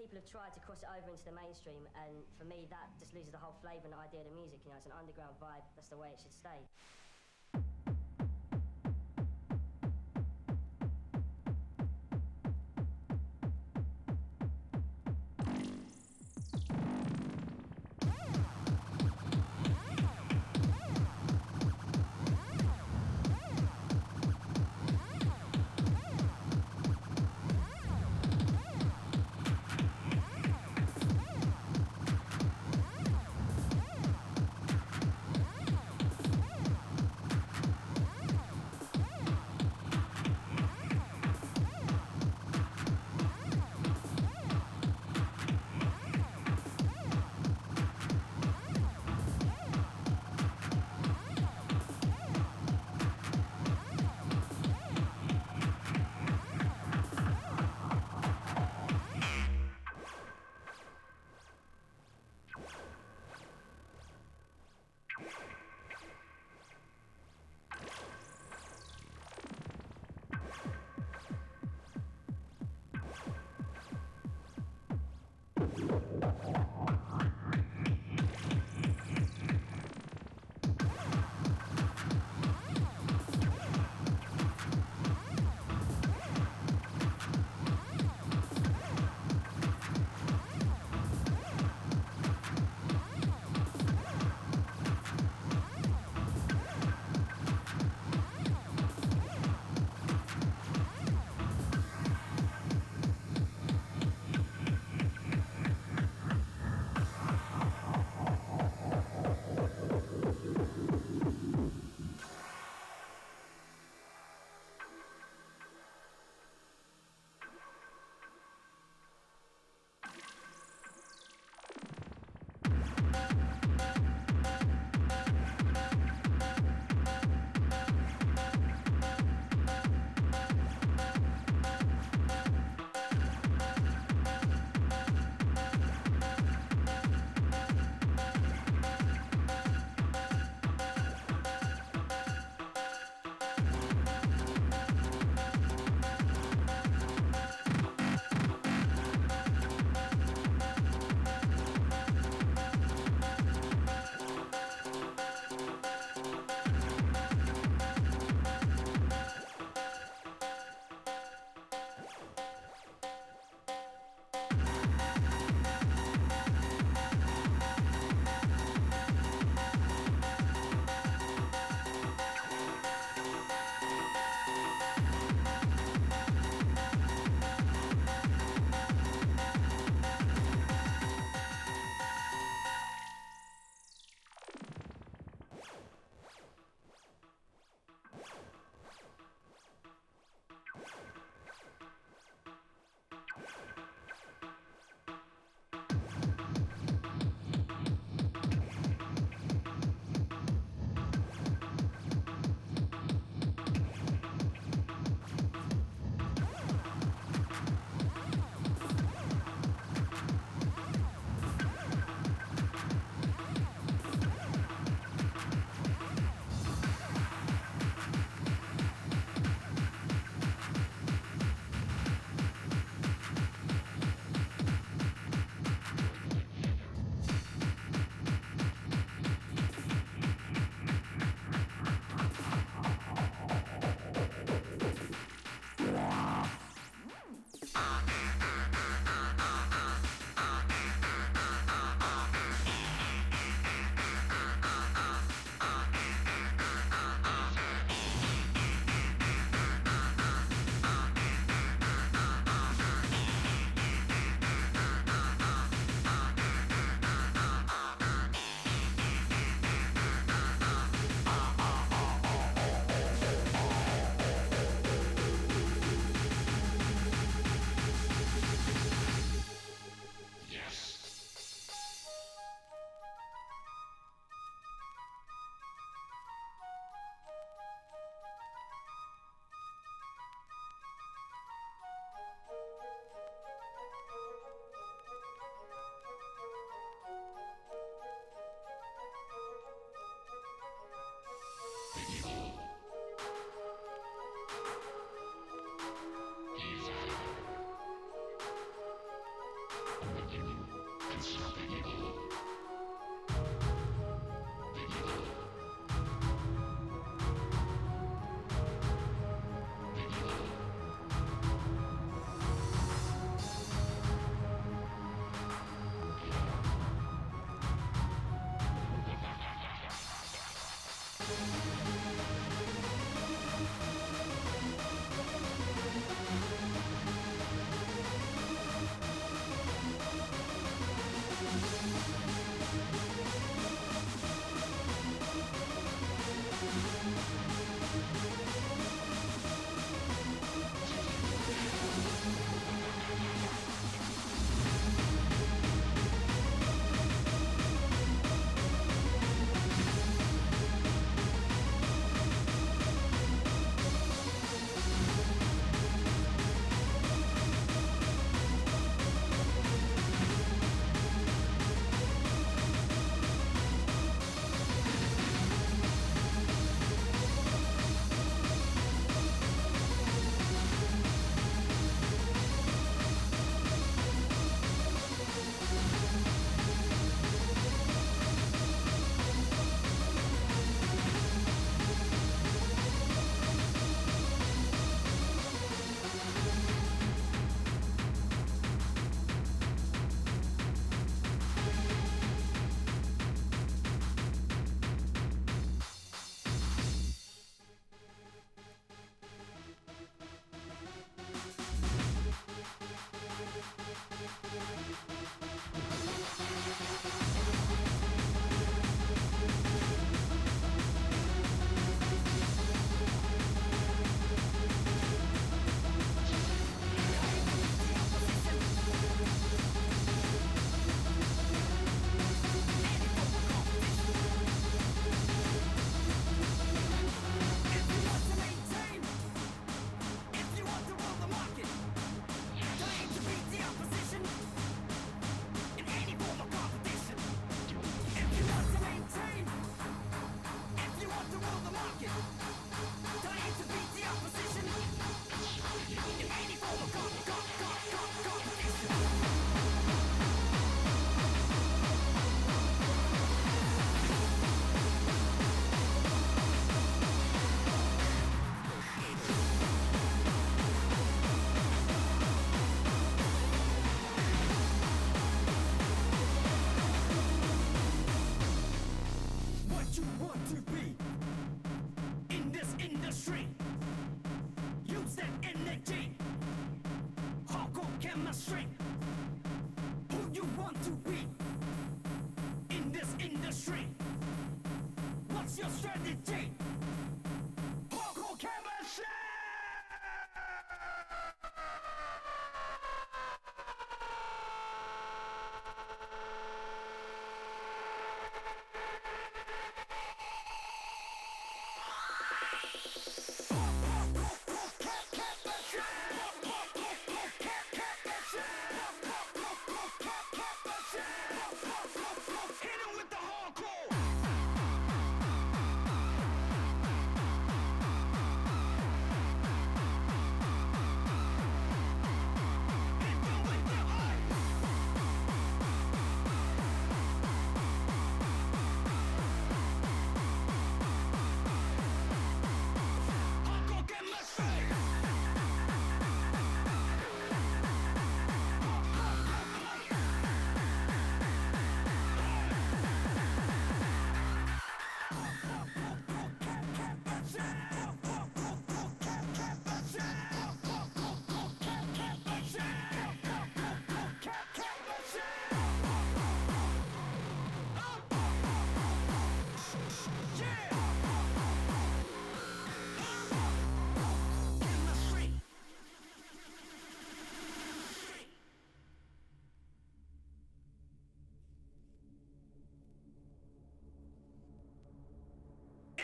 people 0.00 0.16
have 0.16 0.32
tried 0.32 0.48
to 0.56 0.60
cross 0.64 0.80
it 0.80 0.88
over 0.88 1.12
into 1.12 1.20
the 1.28 1.36
mainstream, 1.36 1.84
and 1.92 2.24
for 2.40 2.48
me, 2.48 2.64
that 2.72 2.88
just 2.96 3.12
loses 3.12 3.28
the 3.28 3.36
whole 3.36 3.52
flavour 3.60 3.84
and 3.84 3.92
idea 3.92 4.24
of 4.24 4.32
the 4.32 4.36
music. 4.40 4.64
You 4.64 4.72
know, 4.72 4.80
it's 4.80 4.88
an 4.88 4.96
underground 4.96 5.36
vibe. 5.36 5.60
That's 5.76 5.92
the 5.92 6.00
way 6.00 6.08
it 6.08 6.16
should 6.24 6.32
stay. 6.32 6.56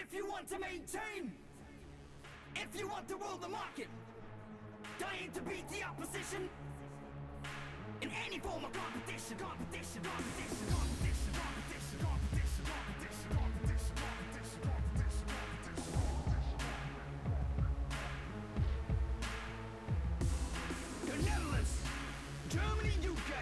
If 0.08 0.14
you 0.14 0.30
want 0.30 0.48
to 0.50 0.58
maintain, 0.60 1.32
if 2.54 2.78
you 2.78 2.86
want 2.86 3.08
to 3.08 3.16
rule 3.16 3.38
the 3.42 3.48
market, 3.48 3.88
dying 5.00 5.32
to 5.34 5.42
beat 5.42 5.68
the 5.68 5.82
opposition 5.82 6.48
in 8.00 8.10
any 8.24 8.38
form 8.38 8.64
of 8.64 8.72
competition, 8.72 9.36
competition, 9.36 10.02
competition, 10.06 10.62
competition, 10.70 11.34
competition, 11.34 12.06
competition, 12.06 12.62
competition, 12.70 13.34
competition, 13.34 13.90
competition, 13.98 14.62
competition, 14.62 15.26
competition. 15.90 16.54
The 21.02 21.16
Netherlands, 21.26 21.74
Germany, 22.48 22.94
UK, 23.10 23.32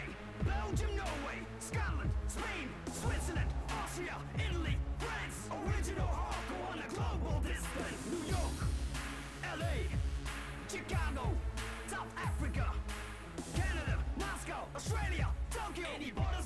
Belgium, 0.49 0.97
Norway, 0.97 1.38
Scotland, 1.61 2.11
Spain, 2.28 2.68
Switzerland, 2.88 3.50
Austria, 3.68 4.16
Italy, 4.40 4.78
France, 4.99 5.52
original 5.68 6.23
Chicago, 10.74 11.30
South 11.86 12.12
Africa, 12.16 12.66
Canada, 13.54 13.96
Moscow, 14.18 14.66
Australia, 14.74 15.28
Tokyo. 15.48 15.86
Any 15.94 16.10
borders 16.10 16.43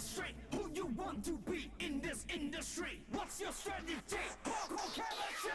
Who 0.00 0.70
you 0.74 0.86
want 0.96 1.22
to 1.26 1.32
be 1.50 1.70
in 1.78 2.00
this 2.00 2.24
industry? 2.34 3.02
What's 3.12 3.38
your 3.38 3.52
strategy? 3.52 4.16
Chemistry. 4.44 5.52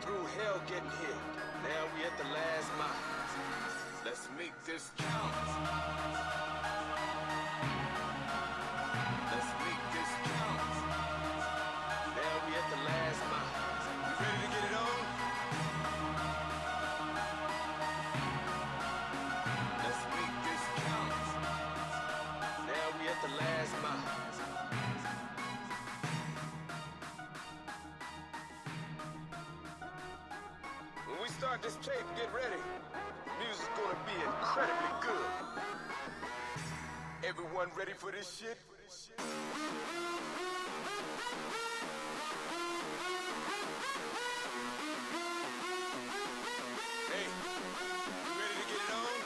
Through 0.00 0.26
hell 0.38 0.60
getting 0.66 0.90
here. 1.00 1.20
Now 1.62 1.82
we 1.94 2.04
at 2.04 2.16
the 2.18 2.24
last 2.24 2.70
mile. 2.78 3.16
Let's 4.04 4.28
make 4.38 4.52
this 4.64 4.90
count. 4.98 5.85
Get 31.86 32.34
ready. 32.34 32.60
Music's 33.38 33.68
gonna 33.76 33.96
be 34.04 34.14
incredibly 34.24 34.92
good. 35.00 35.30
Everyone 37.22 37.68
ready 37.78 37.92
for 37.92 38.10
this 38.10 38.38
shit? 38.40 38.58
Hey, 47.06 47.26
ready 48.34 48.56
to 48.56 48.66
get 48.66 48.82
it 48.82 48.90
on? 48.90 49.22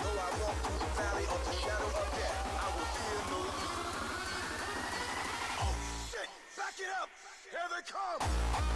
Though 0.00 0.16
I 0.16 0.30
walk 0.40 0.56
through 0.64 0.80
the 0.80 0.90
valley 0.96 1.24
of 1.24 1.40
the 1.44 1.52
shadow 1.60 1.88
of 1.88 2.08
death, 2.16 2.46
I 2.56 2.66
will 2.72 2.88
no. 3.30 3.40
Oh 5.60 5.74
shit! 6.10 6.28
Back 6.56 6.76
it 6.80 6.90
up! 7.02 7.08
Here 7.50 7.68
they 7.68 7.82
come! 7.92 8.73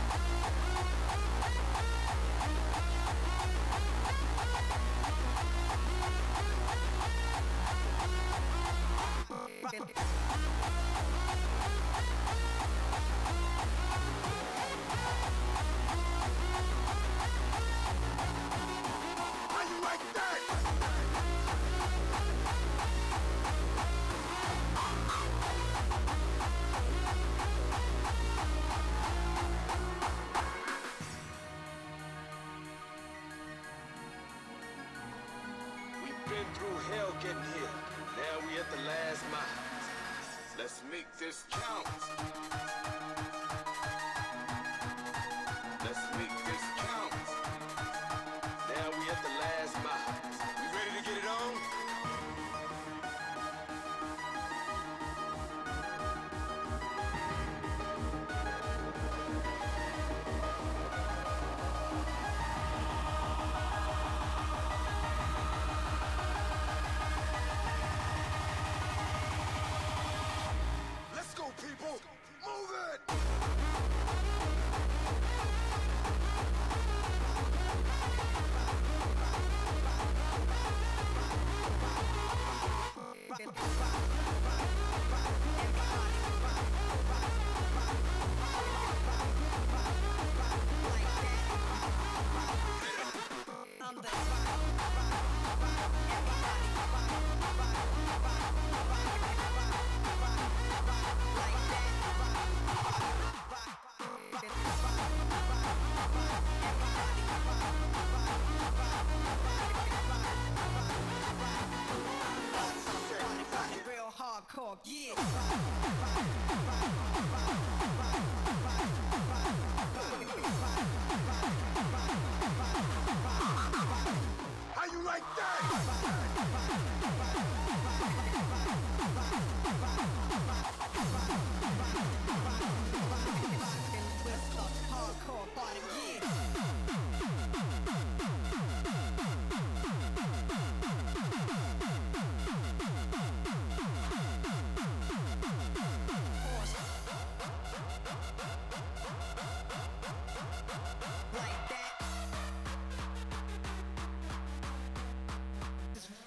People! 71.60 72.07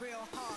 Real 0.01 0.27
hardcore. 0.33 0.50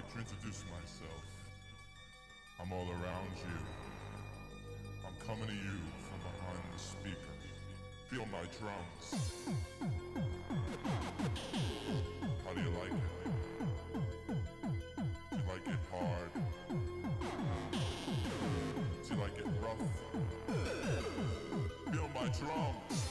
Like 0.00 0.12
to 0.12 0.18
introduce 0.18 0.64
myself. 0.70 1.22
I'm 2.58 2.72
all 2.72 2.88
around 2.88 3.36
you. 3.36 3.58
I'm 5.06 5.26
coming 5.26 5.46
to 5.46 5.52
you 5.52 5.78
from 6.08 6.20
behind 6.20 6.64
the 6.72 6.78
speaker. 6.78 7.34
Feel 8.08 8.26
my 8.32 8.44
drums. 8.58 9.14
How 12.46 12.52
do 12.54 12.60
you 12.62 12.70
like 12.70 12.92
it? 12.92 12.98
Do 15.30 15.36
you 15.36 15.42
like 15.46 15.66
it 15.68 15.80
hard? 15.92 16.30
Do 19.02 19.14
you 19.14 19.20
like 19.20 19.38
it 19.38 19.46
rough? 19.60 19.84
Feel 21.92 22.08
my 22.14 22.28
drums. 22.38 23.09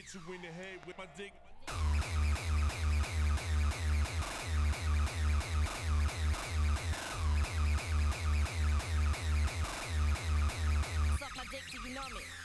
hit 0.00 0.14
you 0.14 0.34
in 0.34 0.40
the 0.40 0.48
head 0.48 0.78
with 0.86 0.96
my 0.96 1.04
dick. 1.16 1.32
Suck 11.18 11.36
my 11.36 11.44
dick 11.50 11.62
till 11.70 11.86
you 11.86 11.94
numb 11.94 12.16
it. 12.16 12.39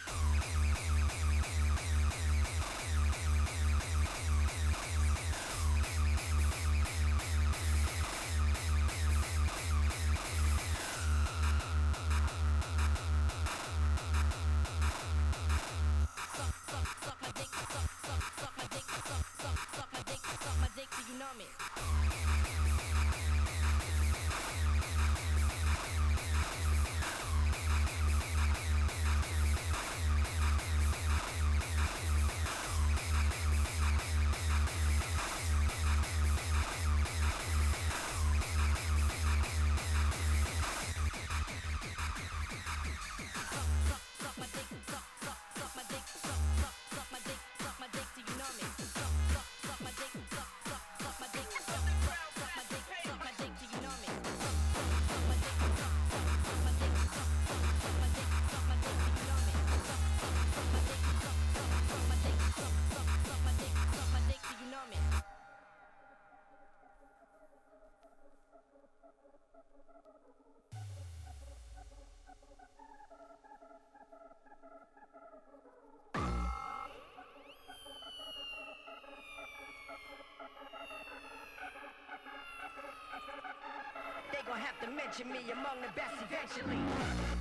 have 84.57 84.79
to 84.81 84.89
mention 84.91 85.31
me 85.31 85.51
among 85.51 85.81
the 85.81 85.91
best 85.95 86.15
eventually. 86.21 87.34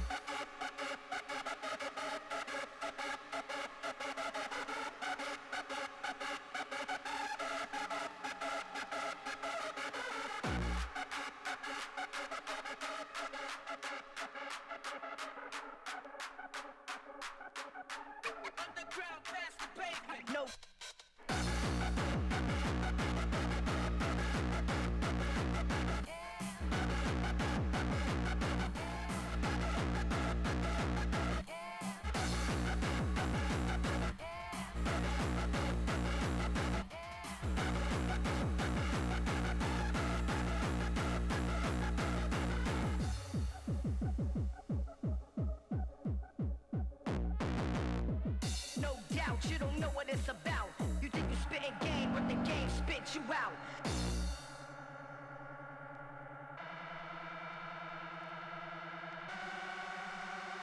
out. 49.35 49.51
You 49.51 49.59
don't 49.59 49.79
know 49.79 49.91
what 49.95 50.09
it's 50.09 50.29
about. 50.29 50.71
You 51.03 51.09
think 51.09 51.27
you 51.31 51.37
spit 51.37 51.61
spitting 51.63 51.77
game, 51.81 52.11
but 52.13 52.29
the 52.29 52.35
game 52.49 52.69
spits 52.69 53.15
you 53.15 53.23
out. 53.33 53.53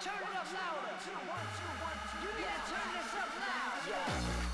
Turn 0.01 0.13
it 0.13 0.35
up 0.35 0.47
louder. 0.53 0.93
You 2.21 2.29
Yeah, 2.39 2.47
turn 2.69 2.93
this 2.93 3.13
up 3.13 3.29
loud. 3.39 3.89
Yeah. 3.89 4.50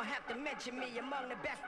gonna 0.00 0.12
have 0.12 0.26
to 0.28 0.34
mention 0.36 0.78
me 0.78 0.98
among 0.98 1.28
the 1.28 1.36
best 1.36 1.60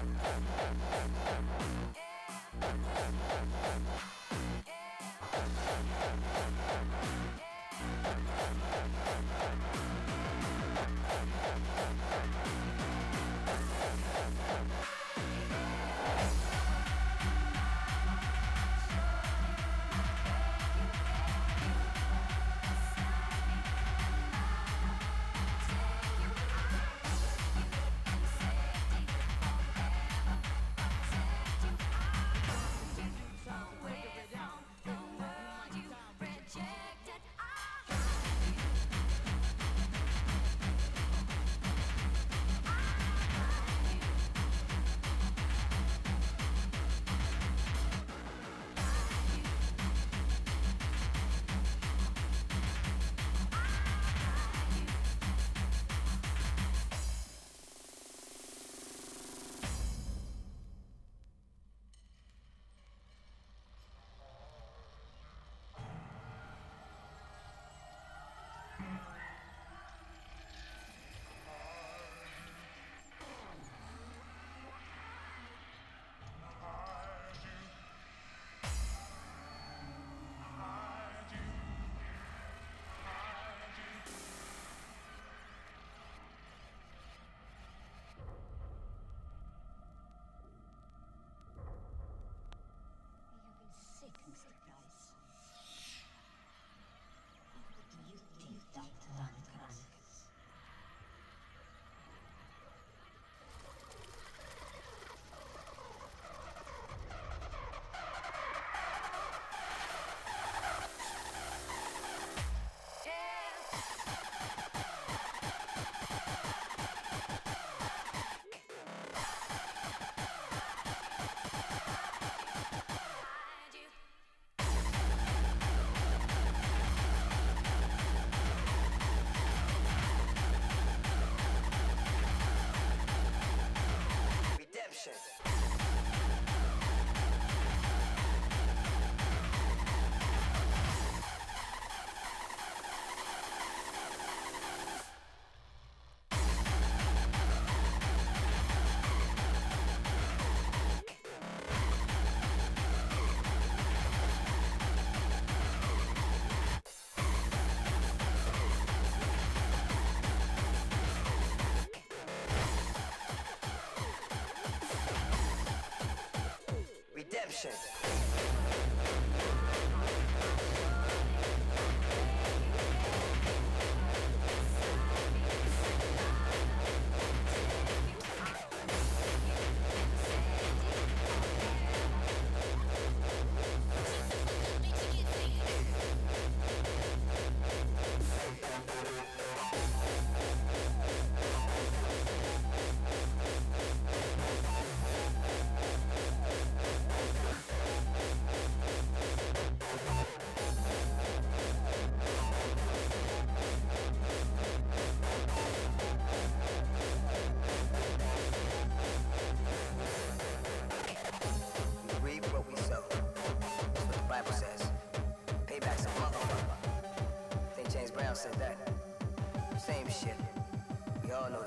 Yeah. 0.00 0.30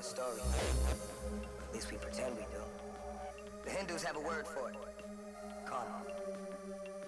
The 0.03 0.09
story. 0.09 0.41
At 1.69 1.73
least 1.73 1.89
we 1.89 1.97
pretend 1.97 2.35
we 2.35 2.41
do. 2.41 2.61
The 3.63 3.69
Hindus 3.69 4.03
have 4.03 4.17
a 4.17 4.19
word 4.19 4.45
for 4.45 4.69
it. 4.69 4.75
Karma. 5.65 6.01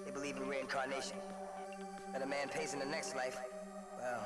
They 0.06 0.12
believe 0.12 0.38
in 0.38 0.48
reincarnation. 0.48 1.18
That 2.14 2.22
a 2.22 2.26
man 2.26 2.48
pays 2.48 2.72
in 2.72 2.80
the 2.80 2.86
next 2.86 3.14
life. 3.14 3.38
Well. 4.00 4.26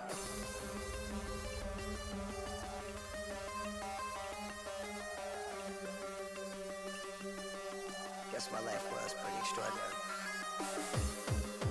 Guess 8.32 8.51
my 8.51 8.59
life 8.59 8.86
was 8.91 9.15
pretty 9.15 9.38
extraordinary. 9.39 9.95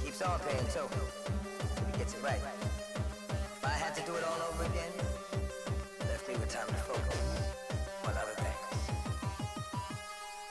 Keeps 0.05 0.21
on 0.23 0.41
paying 0.41 0.67
too. 0.75 0.89
He 1.93 1.99
gets 1.99 2.15
it 2.15 2.23
right. 2.25 2.41
If 3.31 3.65
I 3.65 3.69
had 3.69 3.95
to 3.95 4.03
do 4.03 4.17
it 4.17 4.25
all 4.25 4.43
over 4.51 4.65
again, 4.65 4.91
time 6.49 6.67
to 6.67 6.75
focus 6.75 7.21
on 8.05 8.13
other 8.13 8.33
things. 8.37 8.57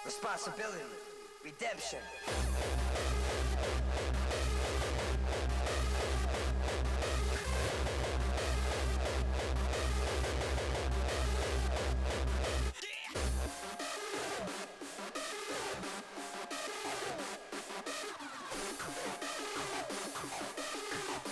Responsibility, 0.05 0.83
redemption. 1.43 1.99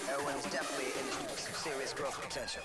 Heroin 0.08 0.36
is 0.38 0.46
definitely 0.46 0.86
with 1.30 1.40
some 1.40 1.54
serious 1.54 1.94
growth 1.94 2.20
potential. 2.20 2.64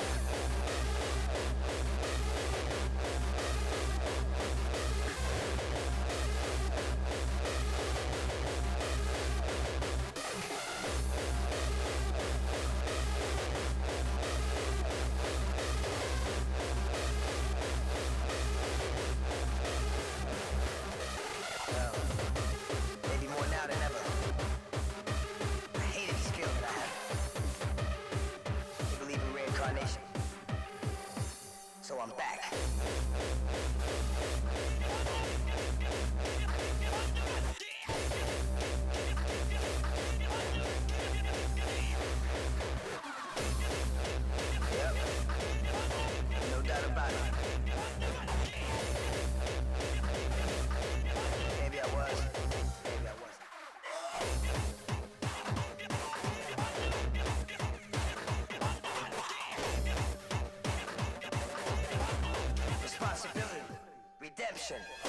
Redemption. 64.51 65.00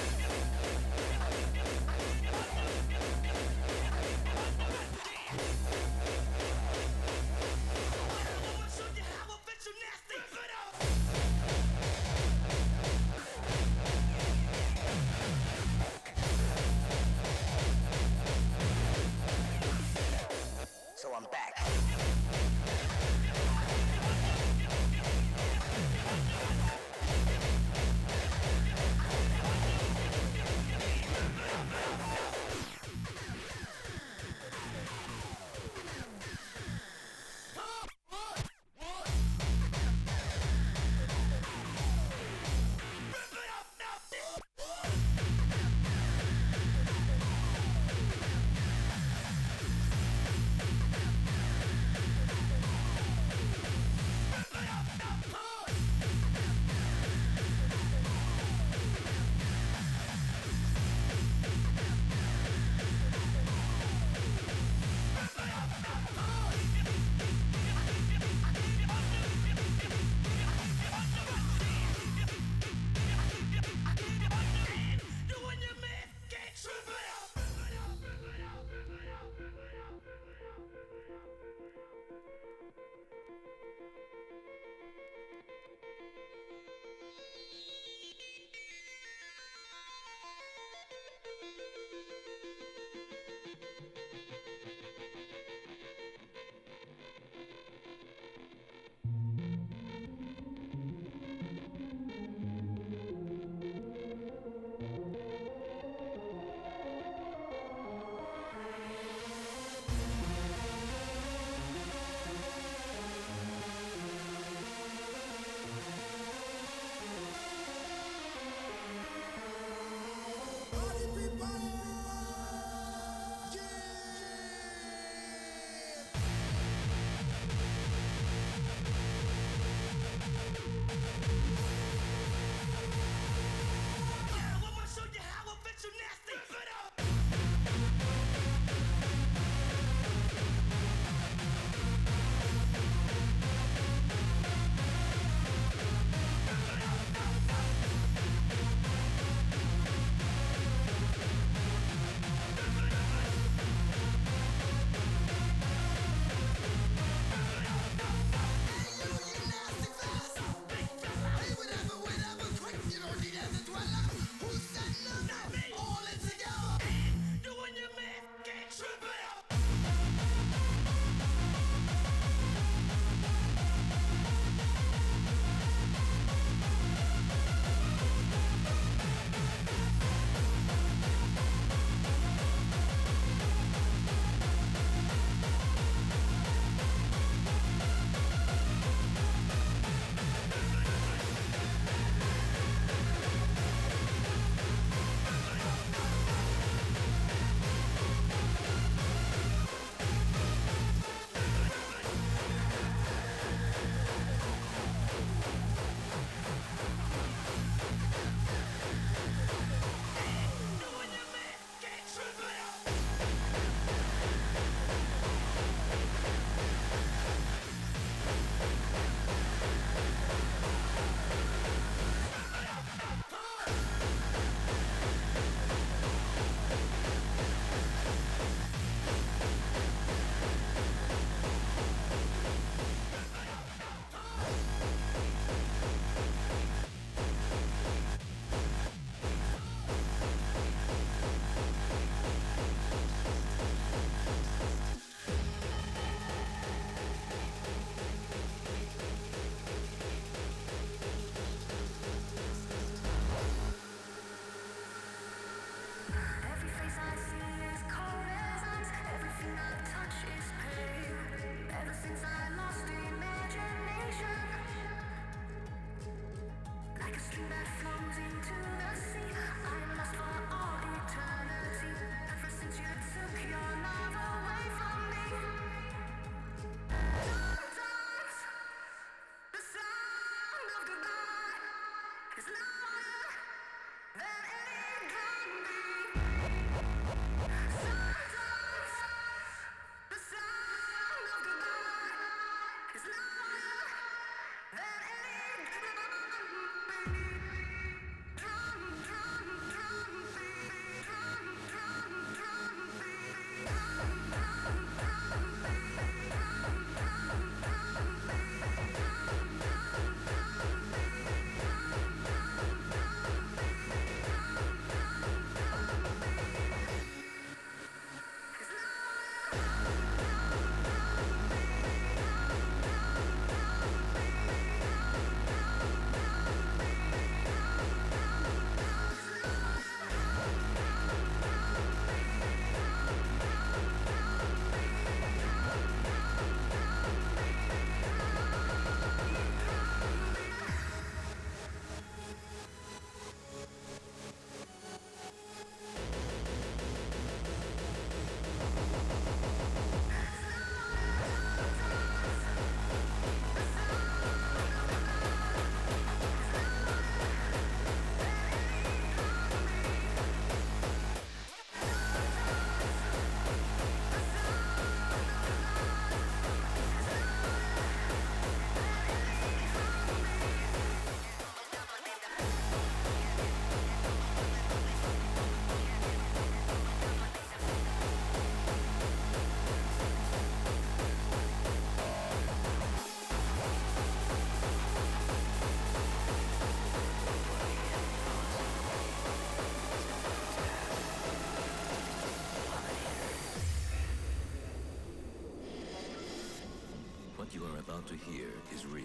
about 398.01 398.19
to 398.19 398.31
hear 398.31 398.47
is 398.73 398.85
real. 398.85 399.03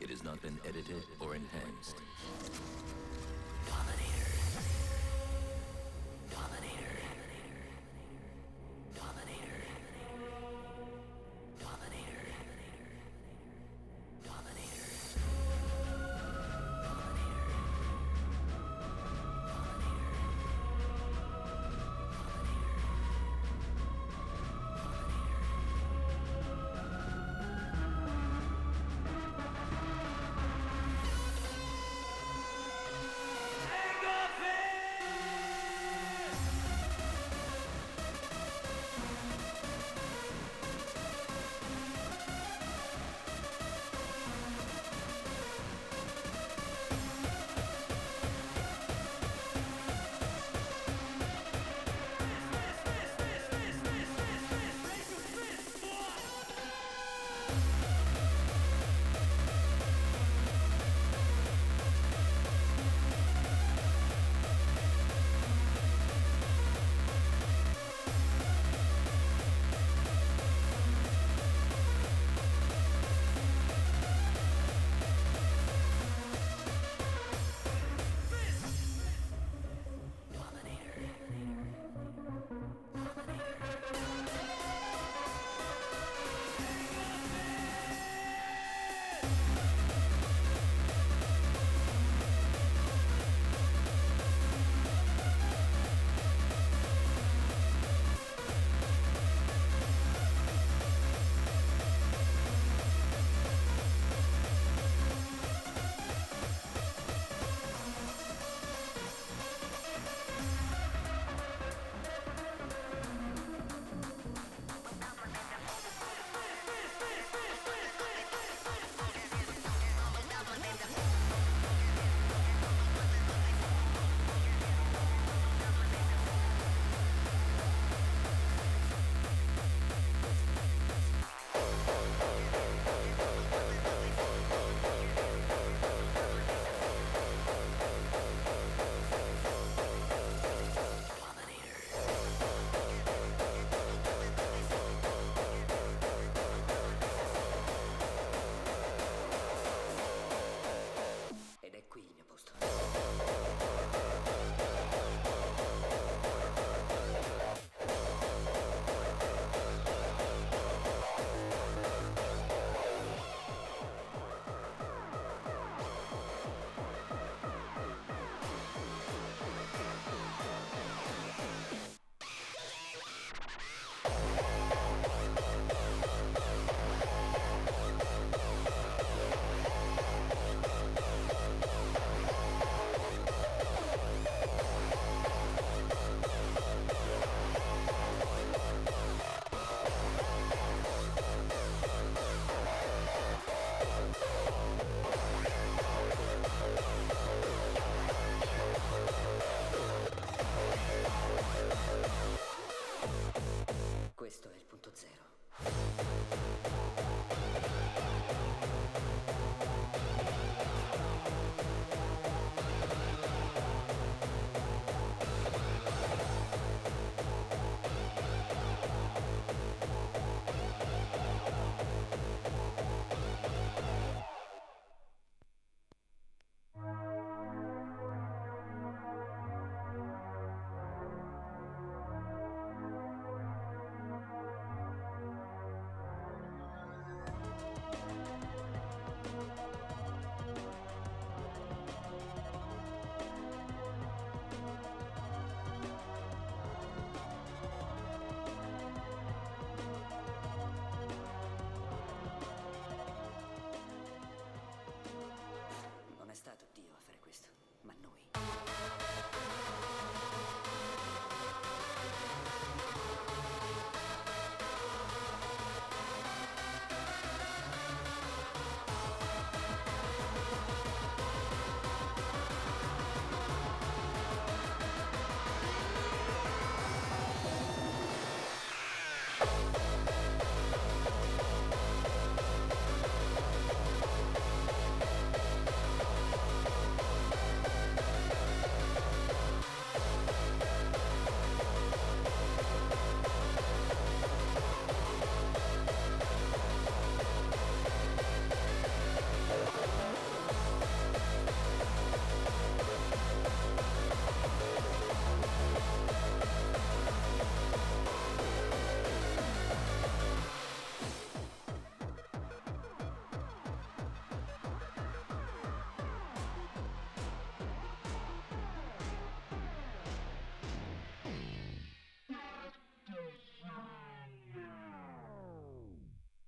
It 0.00 0.10
has 0.10 0.22
not 0.22 0.40
been 0.42 0.58
edited 0.64 1.02
or 1.20 1.34
enhanced. 1.34 1.96